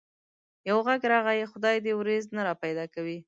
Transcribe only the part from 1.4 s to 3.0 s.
خدای دي وريځ نه را پيدا